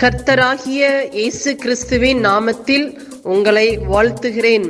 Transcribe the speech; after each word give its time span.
கர்த்தராகிய 0.00 0.82
இயேசு 1.18 1.50
கிறிஸ்துவின் 1.62 2.18
நாமத்தில் 2.26 2.84
உங்களை 3.34 3.64
வாழ்த்துகிறேன். 3.92 4.66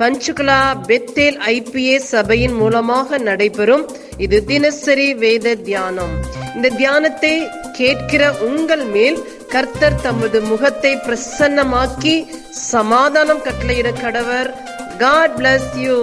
பஞ்சுகுலா 0.00 0.58
பெத்தேல் 0.88 1.38
ஐபிஏ 1.52 1.96
சபையின் 2.10 2.56
மூலமாக 2.60 3.18
நடைபெறும் 3.28 3.84
இது 4.24 4.40
தினசரி 4.50 5.08
வேத 5.22 5.54
தியானம். 5.68 6.14
இந்த 6.56 6.74
தியானத்தை 6.80 7.34
கேட்கிற 7.80 8.22
உங்கள் 8.50 8.86
மேல் 8.94 9.18
கர்த்தர் 9.54 10.00
தமது 10.06 10.40
முகத்தை 10.52 10.94
பிரசன்னமாக்கி 11.08 12.16
சமாதானம் 12.70 13.44
கட்டளையிட 13.48 13.90
கடவர். 14.04 14.50
காட் 15.04 15.36
பிளஸ் 15.40 15.74
யூ 15.86 15.98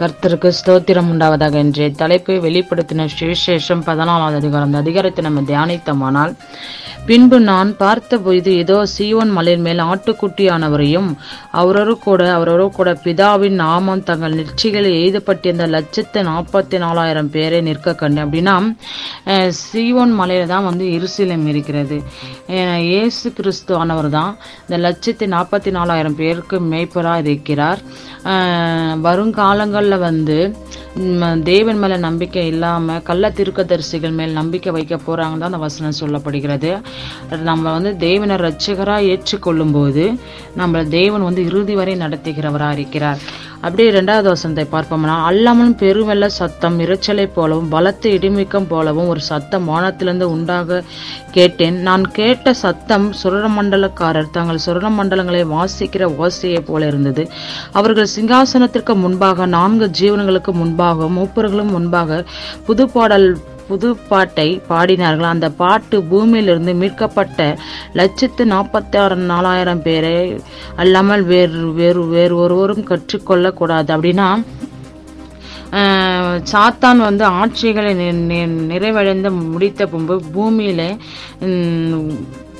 கர்த்தருக்கு 0.00 0.48
ஸ்தோத்திரம் 0.56 1.08
உண்டாவதாக 1.12 1.56
என்று 1.64 1.84
தலைப்பை 2.00 2.34
வெளிப்படுத்தின 2.44 3.06
சுவிசேஷம் 3.14 3.82
பதினாலாவது 3.88 4.36
அதிகாரம். 4.40 4.68
அந்த 4.68 4.82
அதிகாரத்தை 4.84 5.22
நம்ம 5.26 5.40
தியானித்தோமானால் 5.48 6.32
பின்பு 7.08 7.36
நான் 7.40 7.70
பார்த்தபொழுது 7.82 8.50
ஏதோ 8.62 8.78
சீவன் 8.94 9.30
மலையின் 9.36 9.64
மேல் 9.66 9.80
ஆட்டுக்குட்டியானவரையும் 9.90 11.08
அவரோடு 11.60 11.92
கூட 11.98 12.22
அவரோடு 12.32 12.64
கூட 12.70 12.90
பிதாவின் 13.04 13.56
நாமம் 13.62 14.02
தங்கள் 14.02 14.36
நெற்றிகளில் 14.38 14.98
எழுதப்பட்டிருந்த 14.98 15.66
லட்சத்து 15.76 16.22
நாற்பத்தி 16.30 16.78
நாலாயிரம் 16.78 17.30
பேரை 17.30 17.60
நிற்க 17.60 17.94
கண்டு 17.94 18.22
அப்படின்னா 18.24 18.56
சீவன் 19.60 19.88
சீயோன் 19.88 20.12
மலையில 20.20 20.48
தான் 20.52 20.66
வந்து 20.68 20.84
இருசிலம் 20.96 21.46
இருக்கிறது. 21.46 21.96
இயேசு 22.90 23.26
கிறிஸ்து 23.38 23.72
ஆனவர் 23.74 24.08
தான் 24.10 24.32
இந்த 24.64 24.76
லட்சத்து 24.86 25.26
நாற்பத்தி 25.34 25.70
நாலாயிரம் 25.70 26.18
பேருக்கு 26.20 26.56
மேய்ப்பராக 26.72 27.24
இருக்கிறார் 27.24 27.80
வருங்காலங்களில் 29.06 30.04
வந்து 30.08 30.38
தேவன் 31.48 31.78
மேல 31.78 31.96
நம்பிக்கை 31.96 32.46
இல்லாம 32.46 32.96
கள்ள 33.08 33.28
திருக்கதரிசிகள் 33.38 34.14
மேல் 34.18 34.38
நம்பிக்கை 34.38 34.70
வைக்க 34.76 34.94
போறாங்க 34.96 35.36
தான் 35.40 35.50
அந்த 35.50 35.60
வசனம் 35.66 35.98
சொல்லப்படுகிறது. 36.00 36.70
நம்ம 37.48 37.64
வந்து 37.72 37.96
தேவனை 37.96 38.36
ரட்சகரா 38.36 38.96
ஏற்றுக்கொள்ளும் 39.12 39.74
போது 39.78 40.04
நம்ம 40.60 40.82
தேவன் 40.84 41.26
வந்து 41.28 41.44
இறுதி 41.44 41.74
வரை 41.74 41.94
நடத்துகிறவரா 42.04 42.70
இருக்கிறார். 42.78 43.20
அப்படியே 43.60 43.86
இரண்டாவது 43.88 44.28
வசனத்தை 44.28 44.64
பார்ப்போம்னா 44.72 45.14
அல்லாமலும் 45.28 45.78
பெருவெள்ள 45.80 46.26
சத்தம் 46.26 46.76
இறைச்சலை 46.80 47.24
போலவும் 47.34 47.68
பலத்த 47.68 48.08
இடிமிக்கம் 48.08 48.68
போலவும் 48.68 49.08
ஒரு 49.12 49.20
சத்தம் 49.20 49.64
வானத்திலிருந்து 49.64 50.26
உண்டாக 50.30 50.82
கேட்டேன். 51.30 51.76
நான் 51.88 52.04
கேட்ட 52.10 52.54
சத்தம் 52.62 53.06
சுரமண்டலக்காரர் 53.22 54.30
தங்கள் 54.30 54.64
சுரமண்டலங்களை 54.66 55.42
வாசிக்கிற 55.56 56.06
ஓசையை 56.18 56.60
போல 56.60 56.86
இருந்தது. 56.86 57.24
அவர்கள் 57.72 58.14
சிங்காசனத்திற்கு 58.16 58.94
முன்பாக 59.04 59.46
நான்கு 59.46 59.88
ஜீவன்களுக்கு 60.00 60.54
முன்பாக 60.62 61.08
மூப்பர்களும் 61.18 61.74
முன்பாக 61.76 62.24
புதுப்பாடல் 62.68 63.28
புது 63.68 63.96
பாட்டை 63.96 64.62
பாடினார்கள். 64.68 65.22
அந்த 65.22 65.50
பாட்டு 65.50 66.02
பூமியிலிருந்து 66.02 66.74
மீட்கப்பட்ட 66.74 67.58
லட்சத்து 67.92 68.44
நாற்பத்தி 68.44 68.98
ஆறு 68.98 69.16
நாலாயிரம் 69.16 69.82
பேரை 69.82 70.40
அல்லாமல் 70.76 71.22
வேறு 71.22 71.72
வேறு 71.72 72.06
வேறு 72.06 72.36
ஒருவரும் 72.36 72.86
கற்றுக்கொள்ளக்கூடாது. 72.86 73.90
அப்படின்னா 73.96 74.44
சாத்தான் 76.52 76.96
வந்து 76.96 77.24
ஆட்சிகளை 77.24 77.94
நி- 77.94 78.46
நிறைவடைந்து 78.46 79.50
முடித்த 79.50 79.86
பின்பு 79.86 80.22
பூமியில 80.34 80.96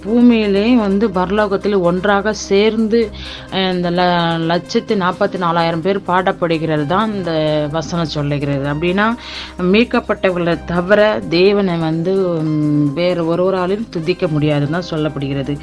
பூமியிலே 0.03 0.65
வந்து 0.77 1.07
பரலோகத்தில் 1.19 1.77
ஒன்றாக 1.89 2.33
சேர்ந்து 2.49 3.01
இந்த 3.73 3.91
ல 3.91 4.03
லட்சத்து 4.51 4.95
நாற்பத்தி 5.03 5.39
நாலாயிரம் 5.45 5.85
பேர் 5.87 6.01
பாடப்படுகிறது 6.09 6.85
தான் 6.87 7.13
இந்த 7.19 7.33
வசனம் 7.77 8.15
சொல்லுகிறது. 8.17 8.65
அப்படின்னா 8.73 9.07
மீட்கப்பட்டவர்களை 9.75 10.57
தவிர 10.73 11.01
தேவனை 11.39 11.77
வந்து 11.79 12.15
வேறு 12.99 13.25
ஒருவராலும் 13.33 13.89
துதிக்க 13.97 14.27
முடியாதுன்னு 14.29 14.77
தான் 14.77 14.91
சொல்லப்படுகிறது. 14.93 15.55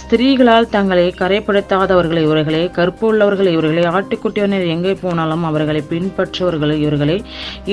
ஸ்திரீகளால் 0.00 0.72
தங்களை 0.74 1.04
கரைப்படுத்தாதவர்களை 1.20 2.22
இவர்களே 2.26 2.62
கற்புள்ளவர்கள் 2.78 3.48
இவர்களே 3.52 3.84
ஆட்டுக்குட்டியினர் 3.96 4.66
எங்கே 4.74 4.92
போனாலும் 5.02 5.44
அவர்களை 5.50 5.82
பின்பற்றுவர்கள் 5.92 6.74
இவர்களே 6.82 7.16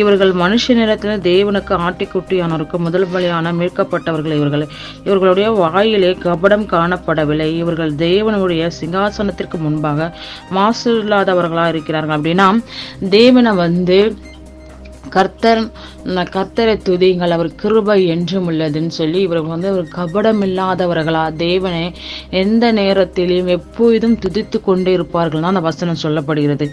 இவர்கள் 0.02 0.32
மனுஷ 0.44 0.76
நேரத்தில் 0.80 1.24
தேவனுக்கு 1.30 1.74
ஆட்டுக்குட்டியானோருக்கு 1.88 2.80
முதல் 2.86 3.08
வழியான 3.16 3.54
மீட்கப்பட்டவர்கள் 3.54 4.38
இவர்களே 4.40 4.68
இவர்களுடைய 5.08 5.50
வாய் 5.62 5.93
வாயிலே 5.94 6.12
கபடம் 6.28 6.68
காணப்படவில்லை. 6.74 7.48
இவர்கள் 7.62 7.92
தேவனுடைய 8.06 8.64
சிங்காசனத்திற்கு 8.80 9.58
முன்பாக 9.66 10.08
மாசு 10.58 10.92
இல்லாதவர்களா 11.02 11.66
இருக்கிறார்கள் 11.74 12.18
அப்படின்னா 12.18 12.48
தேவனை 13.18 13.52
வந்து 13.66 13.98
கர்த்தர் 15.16 15.62
கர்த்தரை 16.36 16.74
துதிங்கள் 16.88 17.36
அவர் 17.36 17.50
கிருபை 17.62 17.98
என்றும் 18.14 18.48
உள்ளதுன்னு 18.52 18.94
சொல்லி 19.00 19.20
இவர் 19.26 19.42
வந்து 19.54 19.70
ஒரு 19.76 19.86
கபடம் 19.98 20.42
இல்லாதவர்களா 20.48 21.24
தேவனை 21.46 21.84
எந்த 22.44 22.72
நேரத்திலையும் 22.80 23.52
எப்பொழுதும் 23.58 24.18
துதித்து 24.26 24.60
கொண்டே 24.70 24.94
இருப்பார்கள் 24.98 25.44
தான் 25.44 25.54
அந்த 25.54 25.66
வசனம் 25.70 26.04
சொல்லப்படுகிறது. 26.06 26.68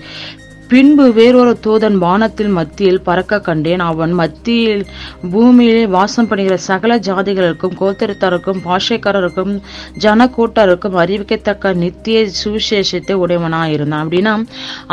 பின்பு 0.71 1.05
வேறொரு 1.17 1.53
தூதன் 1.65 1.97
வானத்தில் 2.03 2.51
மத்தியில் 2.57 3.01
பறக்க 3.07 3.39
கண்டேன். 3.47 3.83
அவன் 3.91 4.13
மத்தியில் 4.21 4.83
பூமியிலே 5.33 5.81
வாசம் 5.95 6.29
பண்ணுகிற 6.31 6.57
சகல 6.67 6.97
ஜாதிகளுக்கும் 7.07 7.75
கோத்திரத்தாருக்கும் 7.81 8.61
பாஷைக்காரருக்கும் 8.67 9.55
ஜனக்கூட்டருக்கும் 10.05 10.99
அறிவிக்கத்தக்க 11.03 11.73
நித்திய 11.85 12.19
சுவிசேஷத்தை 12.41 13.17
உடையவனாக 13.23 13.73
இருந்தான். 13.77 14.05
அப்படின்னா 14.05 14.35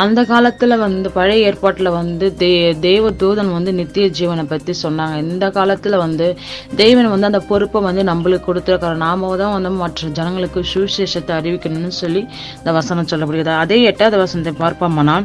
அந்த 0.04 0.24
காலத்தில் 0.32 0.76
வந்து 0.84 1.12
பழைய 1.18 1.46
ஏற்பாட்டில் 1.50 1.90
வந்து 1.98 2.28
தே 2.42 2.50
தேவ 2.86 3.12
தூதன் 3.22 3.52
வந்து 3.58 3.74
நித்திய 3.80 4.08
ஜீவனை 4.20 4.46
பற்றி 4.54 4.74
சொன்னாங்க. 4.82 5.16
இந்த 5.34 5.44
காலத்தில் 5.58 5.98
வந்து 6.04 6.28
தேவன் 6.82 7.10
வந்து 7.14 7.30
அந்த 7.30 7.42
பொறுப்பை 7.52 7.84
வந்து 7.88 8.04
நம்மளுக்கு 8.10 8.48
கொடுத்துருக்காரு. 8.48 8.98
நாம 9.06 9.32
தான் 9.44 9.54
வந்து 9.58 9.74
மற்ற 9.84 10.10
ஜனங்களுக்கு 10.18 10.66
சுவிசேஷத்தை 10.74 11.38
அறிவிக்கணும்னு 11.38 11.94
சொல்லி 12.02 12.24
இந்த 12.58 12.70
வசனம் 12.80 13.10
சொல்லப்படுகிறது. 13.14 13.56
அதே 13.64 13.80
எட்டாவது 13.92 14.22
வசனத்தை 14.24 14.54
பார்ப்போம்னா 14.64 15.18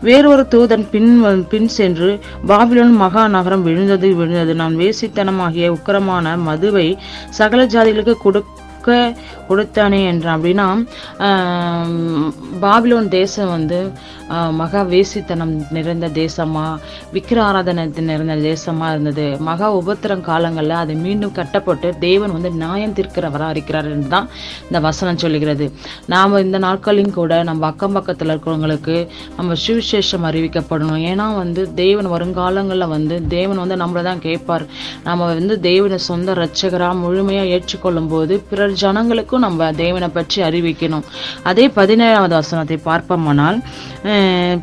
வேறொரு 0.00 0.42
தூதன் 0.54 0.86
பின் 0.90 1.12
பின் 1.48 1.68
சென்று 1.68 2.10
பாபிலோன் 2.46 2.94
மகா 3.02 3.22
நகரம் 3.36 3.62
விழுந்தது 3.62 4.10
விழுந்தது. 4.14 4.54
நான் 4.54 4.76
வேசித்தனமாகிய 4.82 5.74
உக்கிரமான 5.76 6.36
மதுவை 6.48 6.88
சகல 7.30 7.66
ஜாதிகளுக்கு 7.74 8.16
கொடுக்க 8.26 8.54
கொடுத்தானே 9.48 10.00
என்றான். 10.10 10.36
அப்படின்னா 10.38 10.66
பாபிலோன் 12.64 13.08
தேசம் 13.08 13.50
வந்து 13.50 13.78
மகா 14.60 14.80
வேசித்தனம் 14.92 15.52
நிறைந்த 15.76 16.06
தேசமாக 16.20 16.80
விக்கிர 17.14 17.38
ஆராதனை 17.48 17.82
நிறைந்த 18.10 18.36
தேசமாக 18.50 18.92
இருந்தது. 18.94 19.26
மகா 19.48 19.68
உபத்திரம் 19.80 20.24
காலங்களில் 20.28 20.76
அது 20.82 20.94
மீண்டும் 21.04 21.34
கட்டப்பட்டு 21.38 21.88
தேவன் 22.06 22.34
வந்து 22.36 22.50
நியாயம் 22.62 22.94
தீர்க்கிறவராக 22.98 23.54
இருக்கிறார் 23.54 23.88
என்று 23.94 24.08
தான் 24.14 24.28
இந்த 24.68 24.80
வசனம் 24.88 25.20
சொல்லுகிறது. 25.24 25.68
நாம் 26.14 26.34
இந்த 26.46 26.60
நாட்களையும் 26.66 27.16
கூட 27.18 27.42
நம்ம 27.50 27.66
அக்கம் 27.70 27.96
பக்கத்தில் 27.98 28.32
இருக்கிறவங்களுக்கு 28.32 28.96
நம்ம 29.38 29.58
சுவிசேஷம் 29.66 30.26
அறிவிக்கப்படணும். 30.30 31.02
ஏன்னா 31.12 31.28
வந்து 31.42 31.64
தேவன் 31.82 32.10
வருங்காலங்களில் 32.14 32.92
வந்து 32.96 33.18
தேவன் 33.36 33.62
வந்து 33.64 33.78
நம்மளை 33.84 34.04
தான் 34.10 34.24
கேட்பார். 34.26 34.66
நம்ம 35.08 35.30
வந்து 35.32 35.56
தேவனை 35.68 36.00
சொந்த 36.10 36.34
ரட்சகராக 36.42 37.00
முழுமையாக 37.04 37.52
ஏற்றுக்கொள்ளும் 37.56 38.10
போது 38.14 38.34
பிறர் 38.50 38.76
ஜனங்களுக்கும் 38.84 39.44
நம்ம 39.46 39.70
தேவனை 39.84 40.10
பற்றி 40.18 40.38
அறிவிக்கணும். 40.48 41.06
அதே 41.50 41.66
பதினேழாவது 41.80 42.34
வசனத்தை 42.40 42.78
பார்ப்போமானால் 42.90 43.58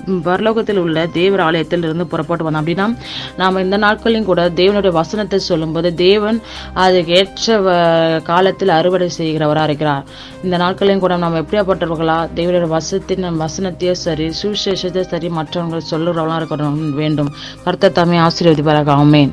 பரலோகத்தில் 0.07 0.77
உள்ள 0.77 1.07
தேவர் 1.07 1.41
ஆலயத்தில் 1.41 1.83
இருந்து 1.83 2.07
புறப்பட்டு 2.07 2.45
வந்தான். 2.45 2.65
அப்படின்னா 2.65 2.97
நாம் 3.37 3.57
இந்த 3.57 3.77
நாட்களையும் 3.77 4.27
கூட 4.27 4.49
தேவனுடைய 4.49 4.91
வசனத்தை 4.91 5.39
சொல்லும்போது 5.39 5.95
தேவன் 5.95 6.43
அதுக்கு 6.75 7.13
ஏற்ற 7.13 7.61
வ- 7.61 8.23
காலத்தில் 8.23 8.69
அறுவடை 8.69 9.11
செய்கிறவராக 9.19 9.65
இருக்கிறார். 9.65 10.05
இந்த 10.43 10.57
நாட்களையும் 10.57 11.03
கூட 11.03 11.17
நம்ம 11.17 11.41
எப்படியாப்பட்டவர்களா? 11.41 12.29
தேவனுடைய 12.35 12.67
வசத்தின் 12.69 13.47
வசனத்தையே 13.47 13.93
சரி 13.93 14.27
சுவிசேஷத்தையும் 14.43 15.01
சரி 15.01 15.29
மற்றவங்க 15.29 15.81
சொல்லுறவங்களாம் 15.91 16.43
இருக்கணும் 16.43 16.91
வேண்டும். 16.91 17.33
கர்த்த 17.65 17.93
தாமே 17.93 18.19
ஆசீர்வதிப்பாராக. 18.19 18.89
ஆமென். 18.89 19.33